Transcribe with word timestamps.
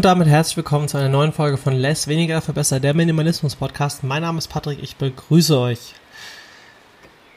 Und 0.00 0.06
damit 0.06 0.28
herzlich 0.28 0.56
willkommen 0.56 0.88
zu 0.88 0.96
einer 0.96 1.10
neuen 1.10 1.34
Folge 1.34 1.58
von 1.58 1.74
Less 1.74 2.08
Weniger 2.08 2.40
Verbessert, 2.40 2.82
der 2.82 2.94
Minimalismus 2.94 3.54
Podcast. 3.54 4.02
Mein 4.02 4.22
Name 4.22 4.38
ist 4.38 4.48
Patrick, 4.48 4.82
ich 4.82 4.96
begrüße 4.96 5.58
euch. 5.58 5.92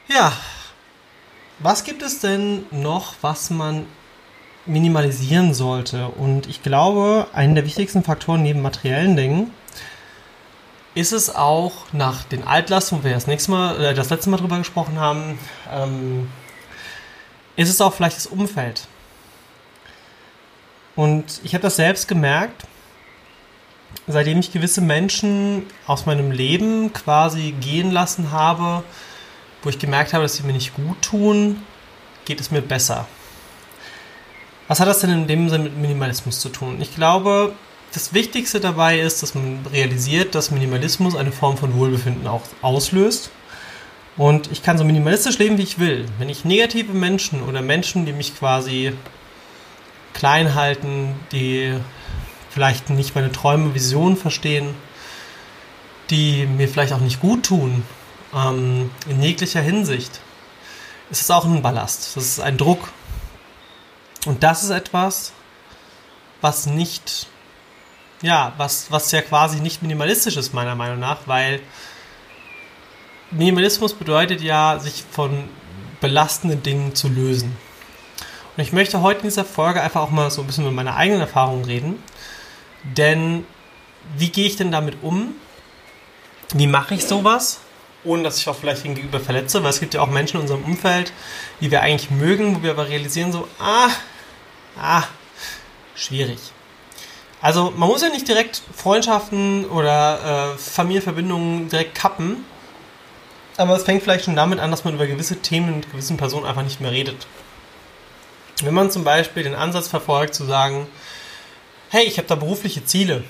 Ja, 0.08 0.32
was 1.58 1.84
gibt 1.84 2.00
es 2.00 2.20
denn 2.20 2.64
noch, 2.70 3.16
was 3.20 3.50
man 3.50 3.84
minimalisieren 4.64 5.52
sollte? 5.52 6.08
Und 6.08 6.46
ich 6.46 6.62
glaube, 6.62 7.26
einen 7.34 7.54
der 7.54 7.66
wichtigsten 7.66 8.02
Faktoren 8.02 8.42
neben 8.42 8.62
materiellen 8.62 9.14
Dingen 9.14 9.50
ist 10.94 11.12
es 11.12 11.34
auch 11.34 11.92
nach 11.92 12.24
den 12.24 12.46
Altlasten, 12.46 13.00
wo 13.00 13.04
wir 13.04 13.12
das 13.12 13.26
nächste 13.26 13.50
Mal, 13.50 13.78
äh, 13.78 13.94
das 13.94 14.08
letzte 14.08 14.30
Mal 14.30 14.38
drüber 14.38 14.56
gesprochen 14.56 14.98
haben, 14.98 15.38
ähm, 15.70 16.30
ist 17.56 17.68
es 17.68 17.82
auch 17.82 17.92
vielleicht 17.92 18.16
das 18.16 18.26
Umfeld. 18.26 18.88
Und 20.96 21.40
ich 21.42 21.54
habe 21.54 21.62
das 21.62 21.76
selbst 21.76 22.08
gemerkt, 22.08 22.64
seitdem 24.06 24.38
ich 24.38 24.52
gewisse 24.52 24.80
Menschen 24.80 25.64
aus 25.86 26.06
meinem 26.06 26.30
Leben 26.30 26.92
quasi 26.92 27.54
gehen 27.60 27.90
lassen 27.90 28.30
habe, 28.30 28.84
wo 29.62 29.70
ich 29.70 29.78
gemerkt 29.78 30.12
habe, 30.12 30.24
dass 30.24 30.36
sie 30.36 30.42
mir 30.44 30.52
nicht 30.52 30.74
gut 30.74 31.00
tun, 31.02 31.62
geht 32.24 32.40
es 32.40 32.50
mir 32.50 32.62
besser. 32.62 33.06
Was 34.68 34.80
hat 34.80 34.88
das 34.88 35.00
denn 35.00 35.10
in 35.10 35.26
dem 35.26 35.48
Sinne 35.48 35.64
mit 35.64 35.76
Minimalismus 35.76 36.40
zu 36.40 36.48
tun? 36.48 36.80
Ich 36.80 36.94
glaube, 36.94 37.52
das 37.92 38.14
Wichtigste 38.14 38.60
dabei 38.60 38.98
ist, 38.98 39.22
dass 39.22 39.34
man 39.34 39.64
realisiert, 39.70 40.34
dass 40.34 40.50
Minimalismus 40.50 41.14
eine 41.14 41.32
Form 41.32 41.56
von 41.56 41.74
Wohlbefinden 41.76 42.26
auch 42.26 42.42
auslöst. 42.62 43.30
Und 44.16 44.50
ich 44.52 44.62
kann 44.62 44.78
so 44.78 44.84
minimalistisch 44.84 45.38
leben, 45.38 45.58
wie 45.58 45.62
ich 45.62 45.78
will. 45.78 46.06
Wenn 46.18 46.28
ich 46.28 46.44
negative 46.44 46.92
Menschen 46.92 47.42
oder 47.42 47.62
Menschen, 47.62 48.06
die 48.06 48.12
mich 48.12 48.38
quasi 48.38 48.92
klein 50.14 50.54
halten, 50.54 51.14
die 51.32 51.78
vielleicht 52.50 52.88
nicht 52.88 53.14
meine 53.14 53.32
Träume, 53.32 53.74
Visionen 53.74 54.16
verstehen, 54.16 54.74
die 56.10 56.46
mir 56.46 56.68
vielleicht 56.68 56.92
auch 56.92 57.00
nicht 57.00 57.20
gut 57.20 57.46
tun, 57.46 57.84
ähm, 58.34 58.90
in 59.08 59.22
jeglicher 59.22 59.60
Hinsicht, 59.60 60.20
ist 61.10 61.20
es 61.20 61.30
auch 61.30 61.44
ein 61.44 61.62
Ballast. 61.62 62.16
Das 62.16 62.24
ist 62.24 62.40
ein 62.40 62.56
Druck. 62.56 62.90
Und 64.26 64.42
das 64.42 64.64
ist 64.64 64.70
etwas, 64.70 65.32
was 66.40 66.66
nicht, 66.66 67.26
ja, 68.22 68.52
was, 68.56 68.90
was 68.90 69.10
ja 69.12 69.20
quasi 69.20 69.60
nicht 69.60 69.82
minimalistisch 69.82 70.36
ist, 70.36 70.54
meiner 70.54 70.74
Meinung 70.74 70.98
nach, 70.98 71.26
weil 71.26 71.60
Minimalismus 73.30 73.94
bedeutet 73.94 74.40
ja, 74.40 74.78
sich 74.78 75.04
von 75.10 75.48
belastenden 76.00 76.62
Dingen 76.62 76.94
zu 76.94 77.08
lösen. 77.08 77.56
Und 78.56 78.62
ich 78.62 78.72
möchte 78.72 79.02
heute 79.02 79.20
in 79.20 79.26
dieser 79.26 79.44
Folge 79.44 79.82
einfach 79.82 80.00
auch 80.00 80.10
mal 80.10 80.30
so 80.30 80.42
ein 80.42 80.46
bisschen 80.46 80.64
über 80.64 80.72
meine 80.72 80.94
eigenen 80.94 81.20
Erfahrungen 81.20 81.64
reden. 81.64 82.02
Denn 82.84 83.44
wie 84.16 84.28
gehe 84.28 84.46
ich 84.46 84.56
denn 84.56 84.70
damit 84.70 84.98
um? 85.02 85.34
Wie 86.52 86.66
mache 86.66 86.94
ich 86.94 87.04
sowas? 87.04 87.60
Ohne 88.04 88.22
dass 88.22 88.38
ich 88.38 88.48
auch 88.48 88.54
vielleicht 88.54 88.84
gegenüber 88.84 89.18
verletze, 89.18 89.62
weil 89.62 89.70
es 89.70 89.80
gibt 89.80 89.94
ja 89.94 90.02
auch 90.02 90.10
Menschen 90.10 90.36
in 90.36 90.42
unserem 90.42 90.62
Umfeld, 90.64 91.12
die 91.60 91.70
wir 91.70 91.80
eigentlich 91.80 92.10
mögen, 92.10 92.56
wo 92.56 92.62
wir 92.62 92.72
aber 92.72 92.88
realisieren 92.88 93.32
so, 93.32 93.48
ah, 93.58 93.88
ah, 94.78 95.04
schwierig. 95.96 96.38
Also 97.40 97.72
man 97.76 97.88
muss 97.88 98.02
ja 98.02 98.08
nicht 98.10 98.28
direkt 98.28 98.62
Freundschaften 98.74 99.64
oder 99.66 100.54
äh, 100.54 100.58
Familienverbindungen 100.58 101.68
direkt 101.68 101.94
kappen, 101.94 102.44
aber 103.56 103.76
es 103.76 103.84
fängt 103.84 104.02
vielleicht 104.02 104.26
schon 104.26 104.36
damit 104.36 104.60
an, 104.60 104.70
dass 104.70 104.84
man 104.84 104.94
über 104.94 105.06
gewisse 105.06 105.36
Themen 105.36 105.76
mit 105.76 105.90
gewissen 105.90 106.16
Personen 106.16 106.46
einfach 106.46 106.62
nicht 106.62 106.80
mehr 106.80 106.92
redet. 106.92 107.26
Wenn 108.62 108.74
man 108.74 108.90
zum 108.90 109.04
Beispiel 109.04 109.42
den 109.42 109.54
Ansatz 109.54 109.88
verfolgt, 109.88 110.34
zu 110.34 110.44
sagen, 110.44 110.86
hey, 111.90 112.04
ich 112.04 112.18
habe 112.18 112.28
da 112.28 112.34
berufliche 112.34 112.84
Ziele, 112.84 113.24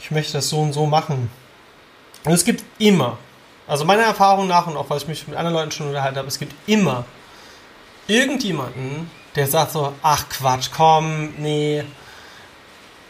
ich 0.00 0.10
möchte 0.10 0.34
das 0.34 0.48
so 0.48 0.60
und 0.60 0.72
so 0.72 0.86
machen. 0.86 1.30
Und 2.24 2.32
es 2.32 2.44
gibt 2.44 2.64
immer, 2.78 3.18
also 3.66 3.84
meiner 3.84 4.02
Erfahrung 4.02 4.46
nach 4.46 4.66
und 4.66 4.76
auch 4.76 4.90
weil 4.90 4.98
ich 4.98 5.08
mich 5.08 5.26
mit 5.26 5.36
anderen 5.36 5.56
Leuten 5.56 5.70
schon 5.72 5.88
unterhalten 5.88 6.18
habe, 6.18 6.28
es 6.28 6.38
gibt 6.38 6.54
immer 6.66 7.04
irgendjemanden, 8.06 9.10
der 9.36 9.46
sagt 9.46 9.72
so, 9.72 9.92
ach 10.02 10.28
Quatsch, 10.28 10.70
komm, 10.74 11.34
nee, 11.38 11.84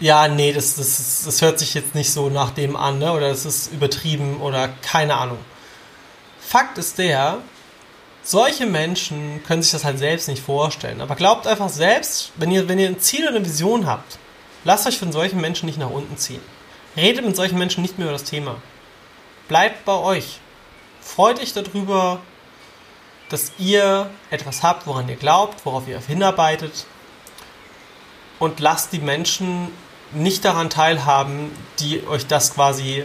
ja, 0.01 0.29
nee, 0.29 0.53
das, 0.53 0.77
das, 0.77 1.23
das 1.25 1.43
hört 1.43 1.59
sich 1.59 1.75
jetzt 1.75 1.95
nicht 1.95 2.11
so 2.11 2.31
nach 2.31 2.51
dem 2.51 2.75
an, 2.75 2.99
ne? 2.99 3.13
oder 3.13 3.29
das 3.29 3.45
ist 3.45 3.73
übertrieben 3.73 4.41
oder 4.41 4.69
keine 4.69 5.15
Ahnung. 5.17 5.39
Fakt 6.41 6.79
ist 6.79 6.99
der, 6.99 7.39
solche 8.23 8.67
Menschen 8.67 9.43
können 9.45 9.63
sich 9.63 9.73
das 9.73 9.85
halt 9.85 9.99
selbst 9.99 10.29
nicht 10.29 10.43
vorstellen. 10.43 11.01
Aber 11.01 11.15
glaubt 11.15 11.47
einfach 11.47 11.69
selbst, 11.69 12.33
wenn 12.37 12.51
ihr, 12.51 12.69
wenn 12.69 12.79
ihr 12.79 12.89
ein 12.89 13.01
Ziel 13.01 13.23
oder 13.23 13.37
eine 13.37 13.45
Vision 13.45 13.87
habt, 13.87 14.19
lasst 14.65 14.87
euch 14.87 14.99
von 14.99 15.13
solchen 15.13 15.41
Menschen 15.41 15.67
nicht 15.67 15.79
nach 15.79 15.91
unten 15.91 16.17
ziehen. 16.17 16.43
Redet 16.97 17.25
mit 17.25 17.37
solchen 17.37 17.59
Menschen 17.59 17.83
nicht 17.83 17.99
mehr 17.99 18.09
über 18.09 18.13
das 18.13 18.25
Thema. 18.25 18.57
Bleibt 19.49 19.85
bei 19.85 19.95
euch. 19.95 20.39
Freut 21.01 21.41
euch 21.41 21.53
darüber, 21.53 22.21
dass 23.29 23.53
ihr 23.59 24.11
etwas 24.31 24.63
habt, 24.63 24.87
woran 24.87 25.09
ihr 25.09 25.17
glaubt, 25.17 25.65
worauf 25.65 25.89
ihr 25.89 26.01
hinarbeitet. 26.01 26.87
Und 28.39 28.61
lasst 28.61 28.93
die 28.93 28.99
Menschen 28.99 29.69
nicht 30.13 30.45
daran 30.45 30.71
teilhaben, 30.71 31.53
die 31.79 32.07
euch 32.07 32.27
das 32.27 32.55
quasi 32.55 33.05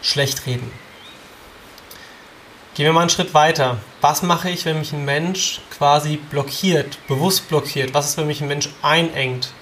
schlecht 0.00 0.46
reden. 0.46 0.70
Gehen 2.74 2.86
wir 2.86 2.94
mal 2.94 3.02
einen 3.02 3.10
Schritt 3.10 3.34
weiter. 3.34 3.76
Was 4.00 4.22
mache 4.22 4.48
ich, 4.48 4.64
wenn 4.64 4.78
mich 4.78 4.94
ein 4.94 5.04
Mensch 5.04 5.60
quasi 5.76 6.16
blockiert, 6.16 6.96
bewusst 7.06 7.48
blockiert? 7.50 7.92
Was 7.92 8.08
ist, 8.08 8.16
wenn 8.16 8.26
mich 8.26 8.40
ein 8.40 8.48
Mensch 8.48 8.70
einengt? 8.80 9.52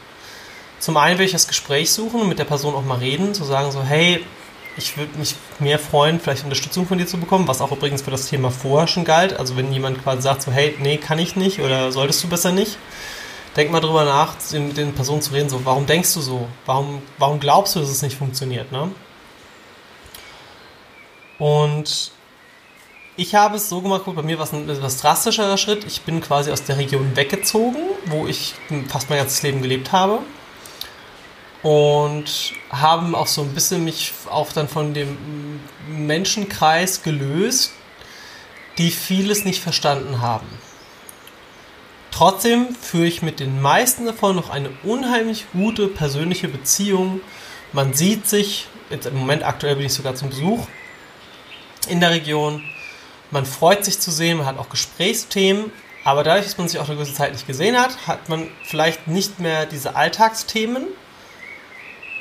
Zum 0.78 0.96
einen 0.96 1.18
will 1.18 1.26
ich 1.26 1.32
das 1.32 1.48
Gespräch 1.48 1.90
suchen 1.90 2.20
und 2.20 2.28
mit 2.28 2.38
der 2.38 2.44
Person 2.44 2.72
auch 2.76 2.84
mal 2.84 2.98
reden, 2.98 3.34
zu 3.34 3.42
sagen 3.42 3.72
so, 3.72 3.82
hey, 3.82 4.24
ich 4.76 4.96
würde 4.96 5.18
mich 5.18 5.34
mehr 5.58 5.80
freuen, 5.80 6.20
vielleicht 6.20 6.44
Unterstützung 6.44 6.86
von 6.86 6.98
dir 6.98 7.06
zu 7.06 7.18
bekommen, 7.18 7.48
was 7.48 7.60
auch 7.60 7.72
übrigens 7.72 8.02
für 8.02 8.12
das 8.12 8.28
Thema 8.28 8.52
vorher 8.52 8.86
schon 8.86 9.04
galt. 9.04 9.36
Also 9.36 9.56
wenn 9.56 9.72
jemand 9.72 10.00
quasi 10.04 10.22
sagt 10.22 10.42
so, 10.42 10.52
hey, 10.52 10.76
nee, 10.78 10.96
kann 10.96 11.18
ich 11.18 11.34
nicht 11.34 11.58
oder 11.58 11.90
solltest 11.90 12.22
du 12.22 12.28
besser 12.28 12.52
nicht, 12.52 12.78
denk 13.56 13.72
mal 13.72 13.80
drüber 13.80 14.04
nach, 14.04 14.36
mit 14.52 14.76
den 14.76 14.94
Personen 14.94 15.20
zu 15.20 15.32
reden, 15.32 15.48
so, 15.48 15.64
warum 15.64 15.84
denkst 15.84 16.14
du 16.14 16.20
so? 16.20 16.46
Warum, 16.64 17.02
warum 17.18 17.40
glaubst 17.40 17.74
du, 17.74 17.80
dass 17.80 17.88
es 17.88 18.02
nicht 18.02 18.16
funktioniert, 18.16 18.70
ne? 18.70 18.92
Und 21.38 22.12
ich 23.16 23.34
habe 23.34 23.56
es 23.56 23.68
so 23.68 23.80
gemacht, 23.80 24.04
gut, 24.04 24.16
bei 24.16 24.22
mir 24.22 24.38
war 24.38 24.44
es 24.44 24.52
ein 24.52 24.68
etwas 24.68 24.98
drastischerer 24.98 25.58
Schritt. 25.58 25.84
Ich 25.84 26.02
bin 26.02 26.20
quasi 26.20 26.50
aus 26.50 26.62
der 26.62 26.78
Region 26.78 27.16
weggezogen, 27.16 27.82
wo 28.06 28.26
ich 28.26 28.54
fast 28.88 29.10
mein 29.10 29.18
ganzes 29.18 29.42
Leben 29.42 29.62
gelebt 29.62 29.92
habe. 29.92 30.20
Und 31.62 32.54
haben 32.70 33.14
auch 33.14 33.26
so 33.26 33.42
ein 33.42 33.52
bisschen 33.52 33.84
mich 33.84 34.14
auch 34.30 34.50
dann 34.52 34.68
von 34.68 34.94
dem 34.94 35.60
Menschenkreis 35.88 37.02
gelöst, 37.02 37.72
die 38.78 38.90
vieles 38.90 39.44
nicht 39.44 39.62
verstanden 39.62 40.22
haben. 40.22 40.46
Trotzdem 42.10 42.74
führe 42.74 43.06
ich 43.06 43.20
mit 43.22 43.40
den 43.40 43.60
meisten 43.60 44.06
davon 44.06 44.36
noch 44.36 44.48
eine 44.48 44.70
unheimlich 44.82 45.46
gute 45.52 45.88
persönliche 45.88 46.48
Beziehung. 46.48 47.20
Man 47.72 47.92
sieht 47.92 48.26
sich, 48.26 48.66
jetzt 48.88 49.06
im 49.06 49.16
Moment 49.16 49.44
aktuell 49.44 49.76
bin 49.76 49.86
ich 49.86 49.92
sogar 49.92 50.14
zum 50.14 50.30
Besuch 50.30 50.66
in 51.88 52.00
der 52.00 52.10
Region 52.10 52.62
man 53.30 53.46
freut 53.46 53.84
sich 53.84 54.00
zu 54.00 54.10
sehen, 54.10 54.38
man 54.38 54.46
hat 54.46 54.58
auch 54.58 54.68
Gesprächsthemen, 54.68 55.72
aber 56.04 56.24
dadurch, 56.24 56.46
dass 56.46 56.58
man 56.58 56.68
sich 56.68 56.80
auch 56.80 56.86
eine 56.88 56.96
gewisse 56.96 57.14
Zeit 57.14 57.32
nicht 57.32 57.46
gesehen 57.46 57.78
hat, 57.78 58.06
hat 58.06 58.28
man 58.28 58.48
vielleicht 58.64 59.06
nicht 59.06 59.38
mehr 59.38 59.66
diese 59.66 59.96
Alltagsthemen, 59.96 60.86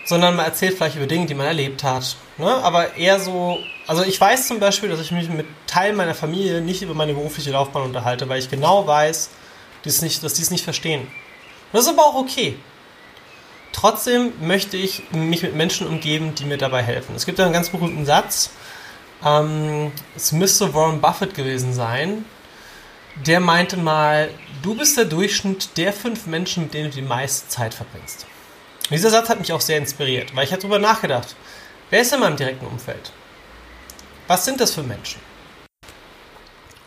sondern 0.06 0.36
man 0.36 0.46
erzählt 0.46 0.76
vielleicht 0.76 0.96
über 0.96 1.08
Dinge, 1.08 1.28
die 1.28 1.36
man 1.36 1.46
erlebt 1.46 1.84
hat. 1.84 2.18
Ne? 2.38 2.48
Aber 2.48 2.96
eher 2.96 3.20
so, 3.20 3.60
also 3.88 4.04
ich 4.04 4.20
weiß 4.20 4.48
zum 4.48 4.60
Beispiel, 4.60 4.90
dass 4.90 5.00
ich 5.00 5.12
mich 5.12 5.30
mit 5.30 5.46
Teilen 5.68 5.96
meiner 5.96 6.16
Familie 6.16 6.62
nicht 6.62 6.82
über 6.82 6.94
meine 6.94 7.14
berufliche 7.14 7.52
Laufbahn 7.52 7.84
unterhalte, 7.84 8.28
weil 8.28 8.40
ich 8.40 8.50
genau 8.50 8.86
weiß, 8.86 9.30
dass, 9.84 10.02
nicht, 10.02 10.24
dass 10.24 10.34
die 10.34 10.42
es 10.42 10.52
nicht 10.52 10.64
verstehen. 10.64 11.08
Das 11.72 11.84
ist 11.84 11.90
aber 11.90 12.06
auch 12.06 12.16
okay. 12.16 12.58
Trotzdem 13.72 14.34
möchte 14.42 14.78
ich 14.78 15.04
mich 15.12 15.44
mit 15.44 15.56
Menschen 15.56 15.88
umgeben, 15.88 16.34
die 16.36 16.46
mir 16.46 16.58
dabei 16.58 16.82
helfen. 16.82 17.16
Es 17.16 17.26
gibt 17.26 17.40
einen 17.40 17.54
ganz 17.54 17.70
berühmten 17.70 18.06
Satz, 18.06 18.50
ähm, 19.26 19.92
es 20.16 20.32
müsste 20.32 20.74
Warren 20.74 21.02
Buffett 21.02 21.34
gewesen 21.34 21.74
sein. 21.74 22.26
Der 23.26 23.40
meinte 23.40 23.78
mal, 23.78 24.30
du 24.62 24.76
bist 24.76 24.98
der 24.98 25.06
Durchschnitt 25.06 25.78
der 25.78 25.92
fünf 25.92 26.26
Menschen, 26.26 26.64
mit 26.64 26.74
denen 26.74 26.90
du 26.90 26.96
die 26.96 27.02
meiste 27.02 27.50
Zeit 27.50 27.74
verbringst. 27.74 28.26
Und 28.84 28.92
dieser 28.92 29.10
Satz 29.10 29.30
hat 29.30 29.40
mich 29.40 29.52
auch 29.52 29.62
sehr 29.62 29.78
inspiriert, 29.78 30.36
weil 30.36 30.46
ich 30.46 30.52
habe 30.52 30.62
darüber 30.62 30.80
nachgedacht. 30.80 31.36
Wer 31.90 32.02
ist 32.02 32.14
in 32.14 32.20
meinem 32.20 32.38
direkten 32.38 32.66
Umfeld? 32.66 33.12
Was 34.28 34.46
sind 34.46 34.62
das 34.62 34.74
für 34.74 34.84
Menschen? 34.84 35.20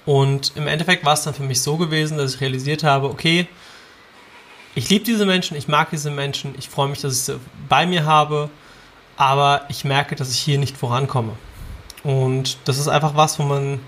Und 0.05 0.53
im 0.57 0.67
Endeffekt 0.67 1.05
war 1.05 1.15
es 1.15 1.23
dann 1.23 1.35
für 1.35 1.43
mich 1.43 1.61
so 1.61 1.77
gewesen, 1.77 2.19
dass 2.19 2.35
ich 2.35 2.41
realisiert 2.41 2.83
habe, 2.83 3.09
okay, 3.09 3.47
ich 4.75 4.89
liebe 4.89 5.05
diese 5.05 5.27
Menschen, 5.27 5.57
ich 5.57 5.69
mag 5.69 5.91
diese 5.91 6.11
Menschen, 6.11 6.55
ich 6.59 6.69
freue 6.69 6.89
mich, 6.89 7.01
dass 7.01 7.15
ich 7.15 7.23
sie 7.23 7.41
bei 7.69 7.87
mir 7.87 8.05
habe, 8.05 8.49
aber 9.17 9.67
ich 9.69 9.85
merke, 9.85 10.17
dass 10.17 10.31
ich 10.31 10.39
hier 10.39 10.59
nicht 10.59 10.77
vorankomme. 10.77 11.37
Und 12.05 12.59
das 12.65 12.79
ist 12.79 12.89
einfach 12.89 13.15
was, 13.15 13.39
wo 13.39 13.45
man 13.45 13.81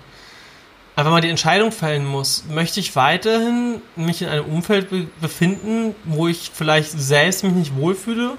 einfach 0.95 1.11
mal 1.11 1.21
die 1.21 1.29
Entscheidung 1.29 1.71
fällen 1.71 2.05
muss. 2.05 2.45
Möchte 2.49 2.79
ich 2.79 2.95
weiterhin 2.95 3.81
mich 3.95 4.21
in 4.21 4.29
einem 4.29 4.45
Umfeld 4.45 4.89
be 4.89 5.07
befinden, 5.19 5.95
wo 6.05 6.27
ich 6.27 6.51
vielleicht 6.53 6.91
selbst 6.91 7.43
mich 7.43 7.53
nicht 7.53 7.75
wohlfühle? 7.75 8.37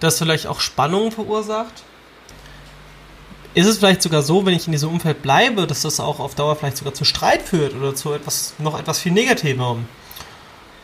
das 0.00 0.18
vielleicht 0.18 0.46
auch 0.46 0.60
Spannungen 0.60 1.12
verursacht? 1.12 1.82
Ist 3.54 3.66
es 3.66 3.78
vielleicht 3.78 4.02
sogar 4.02 4.22
so, 4.22 4.44
wenn 4.44 4.54
ich 4.54 4.66
in 4.66 4.72
diesem 4.72 4.90
Umfeld 4.90 5.22
bleibe, 5.22 5.66
dass 5.66 5.82
das 5.82 5.98
auch 5.98 6.20
auf 6.20 6.34
Dauer 6.34 6.56
vielleicht 6.56 6.76
sogar 6.76 6.92
zu 6.92 7.04
Streit 7.04 7.42
führt 7.42 7.74
oder 7.74 7.94
zu 7.94 8.12
etwas 8.12 8.54
noch 8.58 8.78
etwas 8.78 8.98
viel 8.98 9.12
negativerem? 9.12 9.86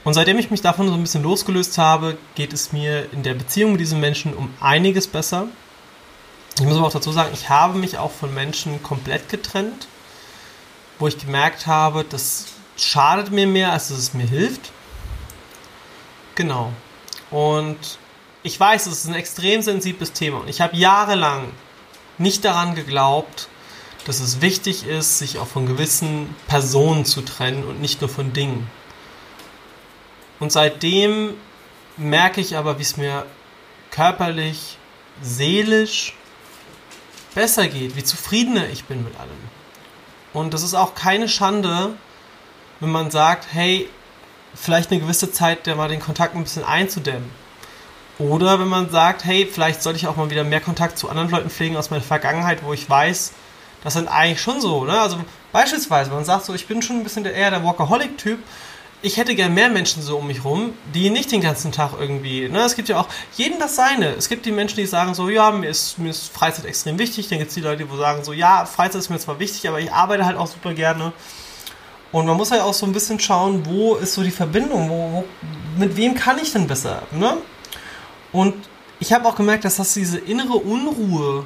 Und 0.04 0.14
seitdem 0.14 0.38
ich 0.38 0.50
mich 0.50 0.62
davon 0.62 0.88
so 0.88 0.94
ein 0.94 1.02
bisschen 1.02 1.22
losgelöst 1.22 1.78
habe, 1.78 2.16
geht 2.34 2.52
es 2.52 2.72
mir 2.72 3.12
in 3.12 3.22
der 3.22 3.34
Beziehung 3.34 3.72
mit 3.72 3.81
diesen 3.81 4.00
Menschen 4.00 4.34
um 4.34 4.52
einiges 4.58 5.06
besser. 5.06 5.49
Ich 6.58 6.66
muss 6.66 6.76
aber 6.76 6.87
auch 6.87 6.93
dazu 6.93 7.12
sagen, 7.12 7.31
ich 7.32 7.49
habe 7.49 7.78
mich 7.78 7.99
auch 7.99 8.10
von 8.10 8.32
Menschen 8.34 8.82
komplett 8.82 9.28
getrennt, 9.28 9.88
wo 10.99 11.08
ich 11.08 11.19
gemerkt 11.19 11.66
habe, 11.66 12.04
das 12.04 12.46
schadet 12.76 13.31
mir 13.31 13.46
mehr, 13.46 13.72
als 13.72 13.88
dass 13.88 13.99
es 13.99 14.14
mir 14.14 14.26
hilft. 14.26 14.72
Genau. 16.34 16.72
Und 17.31 17.99
ich 18.43 18.58
weiß, 18.58 18.87
es 18.87 18.99
ist 18.99 19.06
ein 19.06 19.14
extrem 19.14 19.62
sensibles 19.62 20.12
Thema. 20.12 20.40
Und 20.40 20.49
ich 20.49 20.60
habe 20.60 20.76
jahrelang 20.76 21.52
nicht 22.19 22.44
daran 22.44 22.75
geglaubt, 22.75 23.49
dass 24.04 24.20
es 24.20 24.40
wichtig 24.40 24.87
ist, 24.87 25.19
sich 25.19 25.38
auch 25.38 25.46
von 25.46 25.66
gewissen 25.66 26.34
Personen 26.49 27.04
zu 27.04 27.22
trennen 27.22 27.64
und 27.64 27.81
nicht 27.81 28.00
nur 28.00 28.10
von 28.10 28.32
Dingen. 28.32 28.69
Und 30.40 30.50
seitdem 30.50 31.34
merke 31.96 32.40
ich 32.40 32.56
aber, 32.56 32.78
wie 32.78 32.82
es 32.82 32.96
mir 32.96 33.25
körperlich, 33.90 34.78
seelisch 35.22 36.14
besser 37.34 37.69
geht, 37.69 37.96
wie 37.96 38.05
zufriedener 38.05 38.69
ich 38.69 38.84
bin 38.84 39.05
mit 39.05 39.19
allem. 39.19 39.31
Und 40.32 40.55
das 40.55 40.62
ist 40.62 40.75
auch 40.75 40.94
keine 40.94 41.29
Schande, 41.29 41.94
wenn 42.81 42.90
man 42.90 43.11
sagt, 43.11 43.46
hey, 43.52 43.88
vielleicht 44.55 44.90
eine 44.90 45.00
gewisse 45.00 45.31
Zeit 45.31 45.67
der 45.67 45.76
mal 45.76 45.88
den 45.88 46.00
Kontakt 46.00 46.34
ein 46.34 46.43
bisschen 46.43 46.64
einzudämmen. 46.64 47.31
Oder 48.19 48.61
wenn 48.61 48.69
man 48.69 48.90
sagt, 48.90 49.25
hey, 49.25 49.49
vielleicht 49.50 49.82
sollte 49.82 49.99
ich 49.99 50.06
auch 50.06 50.17
mal 50.17 50.31
wieder 50.31 50.44
mehr 50.44 50.61
Kontakt 50.61 50.99
zu 50.99 51.08
anderen 51.08 51.31
Leuten 51.31 51.50
pflegen 51.50 51.76
aus 51.76 51.90
meiner 51.90 52.02
Vergangenheit, 52.02 52.62
wo 52.62 52.73
ich 52.73 52.88
weiß, 52.88 53.32
das 53.82 53.94
sind 53.94 54.08
eigentlich 54.08 54.40
schon 54.40 54.61
so. 54.61 54.85
Ne? 54.85 55.00
Also 55.00 55.19
beispielsweise, 55.50 56.11
man 56.11 56.25
sagt 56.25 56.44
so, 56.44 56.55
ich 56.55 56.67
bin 56.67 56.82
schon 56.82 56.99
ein 56.99 57.05
bisschen 57.05 57.25
eher 57.25 57.50
der 57.50 57.64
Workaholic-Typ 57.64 58.38
ich 59.02 59.16
hätte 59.16 59.34
gern 59.34 59.52
mehr 59.52 59.69
Menschen 59.69 60.00
so 60.00 60.19
um 60.19 60.28
mich 60.28 60.44
rum, 60.44 60.75
die 60.94 61.10
nicht 61.10 61.32
den 61.32 61.40
ganzen 61.40 61.72
Tag 61.72 61.93
irgendwie, 61.99 62.49
ne, 62.49 62.60
es 62.60 62.76
gibt 62.76 62.88
ja 62.88 63.00
auch 63.00 63.08
jeden 63.37 63.58
das 63.58 63.75
seine. 63.75 64.10
Es 64.10 64.28
gibt 64.28 64.46
die 64.46 64.52
Menschen, 64.52 64.76
die 64.76 64.87
sagen 64.87 65.14
so, 65.14 65.28
ja, 65.28 65.50
mir 65.50 65.69
ist, 65.69 65.99
mir 65.99 66.10
ist 66.10 66.32
Freizeit 66.32 66.64
extrem 66.66 66.99
wichtig. 66.99 67.28
Dann 67.28 67.38
gibt 67.38 67.49
es 67.49 67.54
die 67.54 67.60
Leute, 67.60 67.84
die 67.84 67.96
sagen 67.96 68.22
so, 68.22 68.32
ja, 68.32 68.64
Freizeit 68.64 69.00
ist 69.00 69.10
mir 69.10 69.19
zwar 69.19 69.40
wichtig, 69.40 69.69
aber 69.69 69.81
ich 69.81 69.93
arbeite 69.93 70.25
halt 70.25 70.37
auch 70.37 70.46
super 70.46 70.72
gerne. 70.72 71.12
Und 72.12 72.26
man 72.26 72.37
muss 72.37 72.52
halt 72.52 72.62
auch 72.62 72.75
so 72.75 72.87
ein 72.87 72.93
bisschen 72.93 73.19
schauen, 73.19 73.66
wo 73.66 73.96
ist 73.96 74.14
so 74.14 74.22
die 74.22 74.31
Verbindung, 74.31 74.88
wo, 74.88 75.12
wo 75.12 75.25
mit 75.78 75.96
wem 75.96 76.14
kann 76.14 76.38
ich 76.38 76.52
denn 76.52 76.69
besser, 76.69 77.02
ne? 77.10 77.38
Und 78.31 78.54
ich 79.00 79.12
habe 79.12 79.26
auch 79.26 79.34
gemerkt, 79.34 79.64
dass 79.64 79.76
das 79.76 79.94
diese 79.94 80.19
innere 80.19 80.54
Unruhe, 80.54 81.44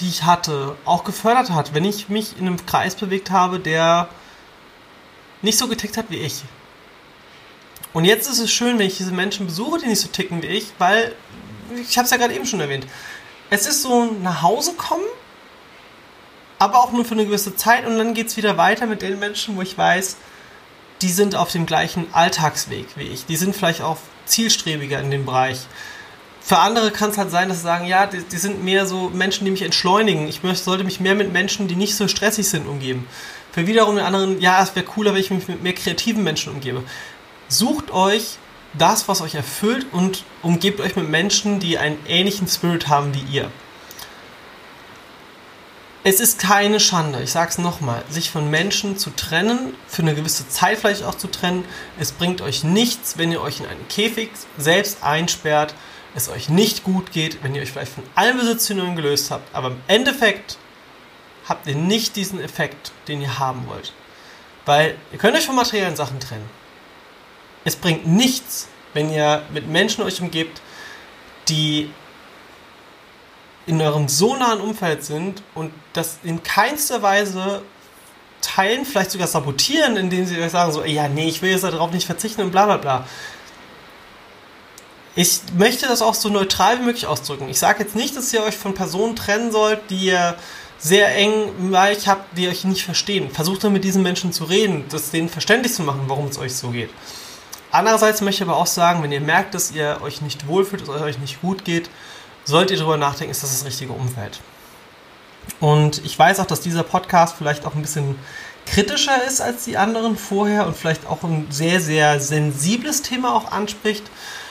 die 0.00 0.08
ich 0.08 0.24
hatte, 0.24 0.76
auch 0.84 1.04
gefördert 1.04 1.50
hat, 1.50 1.74
wenn 1.74 1.84
ich 1.84 2.08
mich 2.08 2.36
in 2.38 2.46
einem 2.46 2.64
Kreis 2.66 2.94
bewegt 2.94 3.30
habe, 3.30 3.60
der 3.60 4.08
nicht 5.42 5.58
so 5.58 5.68
getickt 5.68 5.96
hat 5.96 6.06
wie 6.08 6.16
ich. 6.16 6.42
Und 7.92 8.04
jetzt 8.04 8.28
ist 8.28 8.38
es 8.38 8.50
schön, 8.50 8.78
wenn 8.78 8.86
ich 8.86 8.96
diese 8.96 9.12
Menschen 9.12 9.46
besuche, 9.46 9.80
die 9.80 9.86
nicht 9.86 10.00
so 10.00 10.08
ticken 10.08 10.42
wie 10.42 10.46
ich, 10.46 10.72
weil, 10.78 11.14
ich 11.88 11.98
habe 11.98 12.04
es 12.04 12.10
ja 12.10 12.16
gerade 12.16 12.34
eben 12.34 12.46
schon 12.46 12.60
erwähnt, 12.60 12.86
es 13.50 13.66
ist 13.66 13.82
so 13.82 14.04
nach 14.22 14.42
Hause 14.42 14.74
kommen, 14.74 15.04
aber 16.58 16.78
auch 16.78 16.92
nur 16.92 17.04
für 17.04 17.14
eine 17.14 17.24
gewisse 17.24 17.56
Zeit 17.56 17.86
und 17.86 17.98
dann 17.98 18.14
geht 18.14 18.28
es 18.28 18.36
wieder 18.36 18.56
weiter 18.56 18.86
mit 18.86 19.02
den 19.02 19.18
Menschen, 19.18 19.56
wo 19.56 19.62
ich 19.62 19.76
weiß, 19.76 20.16
die 21.02 21.08
sind 21.08 21.34
auf 21.34 21.50
dem 21.50 21.66
gleichen 21.66 22.06
Alltagsweg 22.12 22.86
wie 22.96 23.04
ich. 23.04 23.26
Die 23.26 23.36
sind 23.36 23.56
vielleicht 23.56 23.80
auch 23.80 23.96
zielstrebiger 24.26 25.00
in 25.00 25.10
dem 25.10 25.24
Bereich. 25.24 25.60
Für 26.42 26.58
andere 26.58 26.90
kann 26.90 27.10
es 27.10 27.18
halt 27.18 27.30
sein, 27.30 27.48
dass 27.48 27.58
sie 27.58 27.64
sagen, 27.64 27.86
ja, 27.86 28.06
die, 28.06 28.22
die, 28.22 28.36
sind 28.36 28.64
mehr 28.64 28.86
so 28.86 29.10
Menschen, 29.10 29.44
die 29.44 29.50
mich 29.50 29.62
entschleunigen. 29.62 30.28
Ich 30.28 30.42
möchte, 30.42 30.64
sollte 30.64 30.84
mich 30.84 31.00
mehr 31.00 31.14
mit 31.14 31.32
Menschen, 31.32 31.68
die 31.68 31.76
nicht 31.76 31.96
so 31.96 32.08
stressig 32.08 32.48
sind, 32.48 32.66
umgeben. 32.66 33.06
Für 33.52 33.66
wiederum 33.66 33.96
den 33.96 34.04
anderen, 34.04 34.40
ja, 34.40 34.62
es 34.62 34.74
wäre 34.74 34.84
cooler, 34.84 35.12
wenn 35.12 35.20
ich 35.20 35.30
mich 35.30 35.48
mit 35.48 35.62
mehr 35.62 35.74
kreativen 35.74 36.22
Menschen 36.22 36.52
umgebe. 36.52 36.82
Sucht 37.50 37.90
euch 37.90 38.38
das, 38.74 39.08
was 39.08 39.20
euch 39.20 39.34
erfüllt 39.34 39.84
und 39.90 40.22
umgebt 40.40 40.80
euch 40.80 40.94
mit 40.94 41.08
Menschen, 41.08 41.58
die 41.58 41.78
einen 41.78 41.98
ähnlichen 42.06 42.46
Spirit 42.46 42.86
haben 42.86 43.12
wie 43.12 43.24
ihr. 43.36 43.50
Es 46.04 46.20
ist 46.20 46.38
keine 46.38 46.78
Schande, 46.78 47.20
ich 47.20 47.32
sage 47.32 47.50
es 47.50 47.58
nochmal, 47.58 48.04
sich 48.08 48.30
von 48.30 48.48
Menschen 48.50 48.96
zu 48.96 49.10
trennen, 49.10 49.74
für 49.88 50.02
eine 50.02 50.14
gewisse 50.14 50.48
Zeit 50.48 50.78
vielleicht 50.78 51.02
auch 51.02 51.16
zu 51.16 51.26
trennen. 51.26 51.64
Es 51.98 52.12
bringt 52.12 52.40
euch 52.40 52.62
nichts, 52.62 53.18
wenn 53.18 53.32
ihr 53.32 53.40
euch 53.40 53.58
in 53.58 53.66
einen 53.66 53.88
Käfig 53.88 54.30
selbst 54.56 55.02
einsperrt, 55.02 55.74
es 56.14 56.28
euch 56.28 56.50
nicht 56.50 56.84
gut 56.84 57.10
geht, 57.10 57.42
wenn 57.42 57.56
ihr 57.56 57.62
euch 57.62 57.72
vielleicht 57.72 57.92
von 57.92 58.04
allen 58.14 58.38
Besitzungen 58.38 58.94
gelöst 58.94 59.32
habt. 59.32 59.52
Aber 59.52 59.68
im 59.68 59.80
Endeffekt 59.88 60.56
habt 61.48 61.66
ihr 61.66 61.74
nicht 61.74 62.14
diesen 62.14 62.40
Effekt, 62.40 62.92
den 63.08 63.20
ihr 63.20 63.40
haben 63.40 63.66
wollt. 63.66 63.92
Weil 64.66 64.96
ihr 65.10 65.18
könnt 65.18 65.36
euch 65.36 65.46
von 65.46 65.56
materiellen 65.56 65.96
Sachen 65.96 66.20
trennen 66.20 66.59
es 67.64 67.76
bringt 67.76 68.06
nichts, 68.06 68.68
wenn 68.94 69.12
ihr 69.12 69.42
mit 69.52 69.68
Menschen 69.68 70.02
euch 70.04 70.20
umgebt, 70.20 70.60
die 71.48 71.90
in 73.66 73.80
eurem 73.80 74.08
so 74.08 74.36
nahen 74.36 74.60
Umfeld 74.60 75.04
sind 75.04 75.42
und 75.54 75.72
das 75.92 76.18
in 76.22 76.42
keinster 76.42 77.02
Weise 77.02 77.62
teilen, 78.40 78.84
vielleicht 78.84 79.10
sogar 79.10 79.26
sabotieren, 79.26 79.96
indem 79.96 80.26
sie 80.26 80.40
euch 80.40 80.50
sagen 80.50 80.72
so, 80.72 80.84
ja, 80.84 81.08
nee, 81.08 81.28
ich 81.28 81.42
will 81.42 81.50
jetzt 81.50 81.64
darauf 81.64 81.92
nicht 81.92 82.06
verzichten 82.06 82.42
und 82.42 82.50
bla 82.50 82.64
bla 82.64 82.76
bla. 82.78 83.06
Ich 85.14 85.40
möchte 85.56 85.86
das 85.86 86.02
auch 86.02 86.14
so 86.14 86.28
neutral 86.28 86.78
wie 86.78 86.84
möglich 86.84 87.06
ausdrücken. 87.06 87.48
Ich 87.48 87.58
sage 87.58 87.82
jetzt 87.82 87.94
nicht, 87.96 88.16
dass 88.16 88.32
ihr 88.32 88.42
euch 88.42 88.56
von 88.56 88.74
Personen 88.74 89.16
trennen 89.16 89.52
sollt, 89.52 89.90
die 89.90 90.06
ihr 90.06 90.36
sehr 90.78 91.14
eng 91.14 91.72
weich 91.72 92.08
habt, 92.08 92.38
die 92.38 92.48
euch 92.48 92.64
nicht 92.64 92.84
verstehen. 92.84 93.30
Versucht 93.30 93.62
dann 93.62 93.72
mit 93.72 93.84
diesen 93.84 94.02
Menschen 94.02 94.32
zu 94.32 94.44
reden, 94.44 94.84
das 94.88 95.10
denen 95.10 95.28
verständlich 95.28 95.74
zu 95.74 95.82
machen, 95.82 96.04
warum 96.06 96.28
es 96.28 96.38
euch 96.38 96.54
so 96.54 96.70
geht. 96.70 96.90
Andererseits 97.72 98.20
möchte 98.20 98.42
ich 98.42 98.48
aber 98.48 98.58
auch 98.58 98.66
sagen, 98.66 99.02
wenn 99.02 99.12
ihr 99.12 99.20
merkt, 99.20 99.54
dass 99.54 99.70
ihr 99.70 99.98
euch 100.02 100.22
nicht 100.22 100.46
wohlfühlt, 100.48 100.82
dass 100.82 100.96
es 100.96 101.02
euch 101.02 101.18
nicht 101.18 101.40
gut 101.40 101.64
geht, 101.64 101.88
solltet 102.44 102.72
ihr 102.72 102.78
darüber 102.78 102.96
nachdenken, 102.96 103.30
ist 103.30 103.42
das 103.42 103.50
das 103.50 103.64
richtige 103.64 103.92
Umfeld. 103.92 104.40
Und 105.60 106.04
ich 106.04 106.18
weiß 106.18 106.40
auch, 106.40 106.46
dass 106.46 106.60
dieser 106.60 106.82
Podcast 106.82 107.36
vielleicht 107.38 107.64
auch 107.66 107.74
ein 107.74 107.82
bisschen 107.82 108.18
kritischer 108.66 109.24
ist 109.24 109.40
als 109.40 109.64
die 109.64 109.76
anderen 109.76 110.16
vorher 110.16 110.66
und 110.66 110.76
vielleicht 110.76 111.06
auch 111.06 111.22
ein 111.22 111.46
sehr, 111.50 111.80
sehr 111.80 112.20
sensibles 112.20 113.02
Thema 113.02 113.34
auch 113.34 113.50
anspricht. 113.50 114.04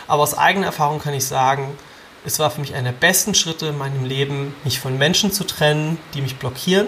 Aber 0.08 0.24
aus 0.24 0.38
eigener 0.38 0.68
Erfahrung 0.68 1.00
kann 1.00 1.14
ich 1.14 1.26
sagen, 1.26 1.78
es 2.26 2.40
war 2.40 2.52
für 2.52 2.62
mich 2.62 2.74
einer 2.74 2.92
der 2.92 2.98
besten 2.98 3.34
Schritte 3.34 3.68
in 3.68 3.78
meinem 3.78 4.04
Leben, 4.04 4.54
mich 4.64 4.80
von 4.80 4.98
Menschen 4.98 5.32
zu 5.32 5.46
trennen, 5.46 5.98
die 6.14 6.22
mich 6.22 6.38
blockieren. 6.38 6.88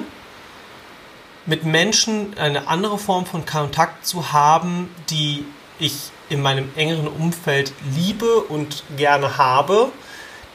Mit 1.46 1.63
Menschen 1.63 2.38
eine 2.38 2.67
andere 2.67 2.98
Form 2.98 3.25
von 3.25 3.46
Kontakt 3.46 4.05
zu 4.05 4.34
haben, 4.34 4.89
die 5.10 5.46
ich 5.79 6.12
in 6.31 6.41
meinem 6.41 6.69
engeren 6.75 7.07
Umfeld 7.07 7.73
liebe 7.95 8.38
und 8.38 8.83
gerne 8.95 9.38
habe, 9.38 9.91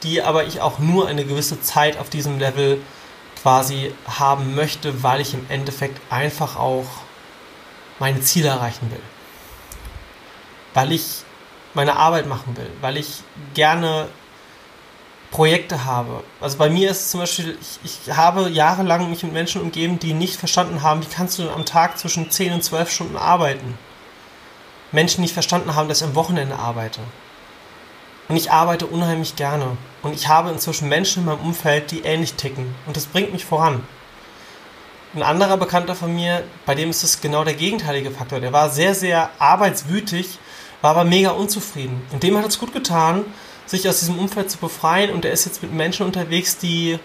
die 0.03 0.21
aber 0.21 0.45
ich 0.45 0.59
auch 0.59 0.79
nur 0.79 1.07
eine 1.07 1.23
gewisse 1.23 1.61
Zeit 1.61 1.97
auf 1.99 2.09
diesem 2.09 2.39
Level 2.39 2.81
quasi 3.41 3.93
haben 4.07 4.55
möchte, 4.55 5.03
weil 5.03 5.21
ich 5.21 5.33
im 5.33 5.45
Endeffekt 5.49 5.99
einfach 6.11 6.57
auch 6.57 6.87
meine 7.99 8.21
Ziele 8.21 8.49
erreichen 8.49 8.89
will. 8.91 9.01
Weil 10.73 10.91
ich 10.91 11.23
meine 11.73 11.95
Arbeit 11.95 12.27
machen 12.27 12.57
will, 12.57 12.69
weil 12.81 12.97
ich 12.97 13.21
gerne 13.53 14.07
Projekte 15.29 15.85
habe. 15.85 16.23
Also 16.41 16.57
bei 16.57 16.69
mir 16.69 16.89
ist 16.89 17.01
es 17.01 17.11
zum 17.11 17.19
Beispiel, 17.19 17.57
ich, 17.83 18.01
ich 18.07 18.15
habe 18.15 18.49
jahrelang 18.49 19.09
mich 19.09 19.23
mit 19.23 19.33
Menschen 19.33 19.61
umgeben, 19.61 19.99
die 19.99 20.13
nicht 20.13 20.37
verstanden 20.37 20.81
haben, 20.81 21.03
wie 21.03 21.13
kannst 21.13 21.37
du 21.37 21.43
denn 21.43 21.51
am 21.51 21.65
Tag 21.65 21.99
zwischen 21.99 22.31
10 22.31 22.53
und 22.53 22.63
12 22.63 22.89
Stunden 22.89 23.17
arbeiten. 23.17 23.77
Menschen 24.91 25.21
nicht 25.21 25.33
verstanden 25.33 25.75
haben, 25.75 25.89
dass 25.89 26.01
ich 26.01 26.07
am 26.07 26.15
Wochenende 26.15 26.57
arbeite. 26.57 27.01
Und 28.27 28.35
ich 28.35 28.51
arbeite 28.51 28.85
unheimlich 28.85 29.35
gerne. 29.35 29.77
Und 30.03 30.13
ich 30.13 30.27
habe 30.27 30.49
inzwischen 30.49 30.89
Menschen 30.89 31.21
in 31.21 31.25
meinem 31.25 31.39
Umfeld, 31.39 31.91
die 31.91 32.01
ähnlich 32.01 32.33
ticken. 32.33 32.75
Und 32.85 32.97
das 32.97 33.05
bringt 33.05 33.31
mich 33.31 33.45
voran. 33.45 33.83
Ein 35.15 35.23
anderer 35.23 35.57
Bekannter 35.57 35.95
von 35.95 36.13
mir, 36.13 36.43
bei 36.65 36.75
dem 36.75 36.89
ist 36.89 37.03
es 37.03 37.21
genau 37.21 37.43
der 37.43 37.53
gegenteilige 37.53 38.11
Faktor. 38.11 38.39
Der 38.39 38.51
war 38.53 38.69
sehr, 38.69 38.93
sehr 38.93 39.29
arbeitswütig, 39.39 40.39
war 40.81 40.91
aber 40.91 41.05
mega 41.05 41.31
unzufrieden. 41.31 42.05
Und 42.11 42.23
dem 42.23 42.37
hat 42.37 42.45
es 42.45 42.59
gut 42.59 42.73
getan, 42.73 43.25
sich 43.65 43.87
aus 43.87 43.99
diesem 43.99 44.19
Umfeld 44.19 44.51
zu 44.51 44.57
befreien. 44.57 45.11
Und 45.11 45.23
er 45.23 45.31
ist 45.31 45.45
jetzt 45.45 45.61
mit 45.63 45.73
Menschen 45.73 46.05
unterwegs, 46.05 46.57
die 46.57 46.99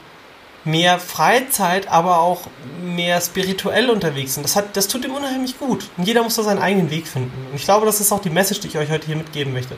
mehr 0.65 0.99
Freizeit, 0.99 1.89
aber 1.89 2.21
auch 2.21 2.43
mehr 2.83 3.21
spirituell 3.21 3.91
unterwegs 3.91 4.35
sind. 4.35 4.45
Das, 4.45 4.57
hat, 4.57 4.77
das 4.77 4.89
tut 4.89 5.05
ihm 5.05 5.13
unheimlich 5.13 5.59
gut. 5.59 5.89
Und 5.97 6.07
jeder 6.07 6.23
muss 6.23 6.37
da 6.37 6.43
seinen 6.43 6.63
eigenen 6.63 6.91
Weg 6.91 7.07
finden. 7.09 7.47
Und 7.51 7.57
ich 7.57 7.65
glaube, 7.65 7.87
das 7.87 8.01
ist 8.01 8.13
auch 8.13 8.21
die 8.21 8.31
Message, 8.31 8.61
die 8.61 8.69
ich 8.69 8.79
euch 8.79 8.91
heute 8.91 9.07
hier 9.07 9.17
mitgeben 9.17 9.53
möchte. 9.53 9.77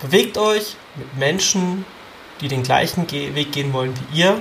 Bewegt 0.00 0.38
euch 0.38 0.76
mit 0.96 1.16
Menschen, 1.16 1.84
die 2.40 2.48
den 2.48 2.62
gleichen 2.62 3.10
Weg 3.10 3.52
gehen 3.52 3.72
wollen 3.72 3.94
wie 3.96 4.20
ihr. 4.20 4.40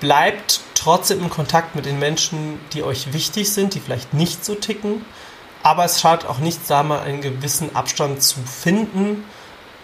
Bleibt 0.00 0.60
trotzdem 0.74 1.22
in 1.22 1.30
Kontakt 1.30 1.74
mit 1.74 1.86
den 1.86 1.98
Menschen, 1.98 2.58
die 2.72 2.82
euch 2.82 3.12
wichtig 3.12 3.50
sind, 3.50 3.74
die 3.74 3.80
vielleicht 3.80 4.12
nicht 4.12 4.44
so 4.44 4.54
ticken. 4.54 5.04
Aber 5.62 5.84
es 5.84 6.00
schadet 6.00 6.28
auch 6.28 6.38
nicht, 6.38 6.58
da 6.68 6.82
mal 6.82 7.00
einen 7.00 7.22
gewissen 7.22 7.74
Abstand 7.74 8.22
zu 8.22 8.40
finden 8.40 9.24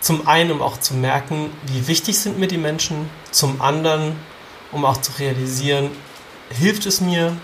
Zum 0.00 0.26
einen, 0.26 0.50
um 0.50 0.62
auch 0.62 0.78
zu 0.78 0.94
merken, 0.94 1.52
wie 1.66 1.86
wichtig 1.86 2.18
sind 2.18 2.38
mir 2.38 2.48
die 2.48 2.58
Menschen. 2.58 3.10
Zum 3.30 3.60
anderen, 3.60 4.16
um 4.72 4.84
auch 4.84 4.96
zu 4.96 5.12
realisieren, 5.18 5.90
hilft 6.48 6.86
es 6.86 7.00
mir. 7.00 7.36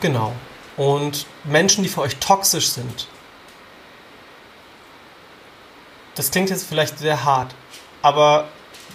Genau. 0.00 0.32
Und 0.76 1.26
Menschen, 1.44 1.82
die 1.82 1.90
für 1.90 2.00
euch 2.00 2.16
toxisch 2.16 2.68
sind, 2.68 3.08
das 6.14 6.30
klingt 6.30 6.50
jetzt 6.50 6.66
vielleicht 6.66 6.98
sehr 6.98 7.24
hart, 7.24 7.54
aber 8.02 8.48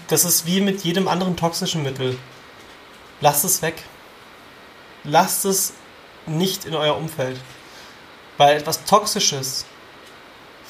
das 0.08 0.26
ist 0.26 0.46
wie 0.46 0.60
mit 0.60 0.84
jedem 0.84 1.08
anderen 1.08 1.38
toxischen 1.38 1.84
Mittel. 1.84 2.18
Lasst 3.22 3.46
es 3.46 3.62
weg. 3.62 3.76
Lasst 5.04 5.46
es 5.46 5.74
nicht 6.26 6.66
in 6.66 6.76
euer 6.76 6.98
Umfeld. 6.98 7.40
Weil 8.38 8.58
etwas 8.58 8.84
Toxisches 8.86 9.66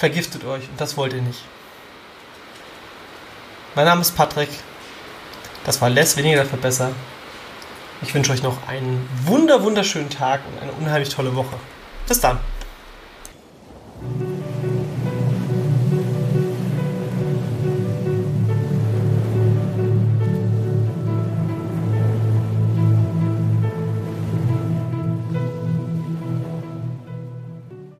vergiftet 0.03 0.43
euch 0.43 0.67
und 0.67 0.81
das 0.81 0.97
wollt 0.97 1.13
ihr 1.13 1.21
nicht. 1.21 1.39
Mein 3.73 3.85
Name 3.85 4.01
ist 4.01 4.13
Patrick. 4.17 4.49
Das 5.65 5.79
war 5.79 5.89
Less, 5.89 6.17
weniger 6.17 6.43
dafür 6.43 6.59
besser. 6.59 6.91
Ich 8.01 8.13
wünsche 8.13 8.33
euch 8.33 8.43
noch 8.43 8.67
einen 8.67 9.09
wunder 9.23 9.63
wunderschönen 9.63 10.09
Tag 10.09 10.41
und 10.45 10.61
eine 10.61 10.73
unheimlich 10.73 11.07
tolle 11.07 11.33
Woche. 11.37 11.55
Bis 12.05 12.19
dann. 12.19 12.37